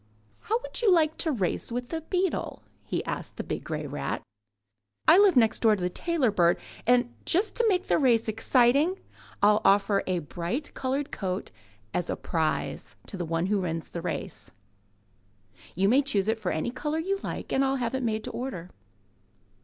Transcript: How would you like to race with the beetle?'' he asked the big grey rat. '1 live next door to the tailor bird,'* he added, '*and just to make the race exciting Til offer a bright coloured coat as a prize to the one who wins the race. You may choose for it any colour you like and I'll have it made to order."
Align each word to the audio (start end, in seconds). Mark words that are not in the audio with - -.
How 0.39 0.59
would 0.61 0.81
you 0.81 0.91
like 0.91 1.15
to 1.17 1.31
race 1.31 1.71
with 1.71 1.89
the 1.89 2.01
beetle?'' 2.01 2.63
he 2.83 3.05
asked 3.05 3.37
the 3.37 3.43
big 3.43 3.63
grey 3.63 3.85
rat. 3.85 4.23
'1 5.07 5.21
live 5.21 5.35
next 5.35 5.59
door 5.59 5.75
to 5.75 5.81
the 5.83 5.91
tailor 5.91 6.31
bird,'* 6.31 6.57
he 6.59 6.81
added, 6.91 7.05
'*and 7.05 7.13
just 7.23 7.55
to 7.57 7.65
make 7.69 7.85
the 7.85 7.99
race 7.99 8.27
exciting 8.27 8.95
Til 9.43 9.61
offer 9.63 10.01
a 10.07 10.17
bright 10.17 10.73
coloured 10.73 11.11
coat 11.11 11.51
as 11.93 12.09
a 12.09 12.15
prize 12.15 12.95
to 13.05 13.15
the 13.15 13.25
one 13.25 13.45
who 13.45 13.59
wins 13.61 13.89
the 13.89 14.01
race. 14.01 14.49
You 15.75 15.87
may 15.87 16.01
choose 16.01 16.25
for 16.31 16.51
it 16.51 16.55
any 16.55 16.71
colour 16.71 16.97
you 16.97 17.19
like 17.21 17.53
and 17.53 17.63
I'll 17.63 17.75
have 17.75 17.93
it 17.93 18.01
made 18.01 18.23
to 18.23 18.31
order." 18.31 18.71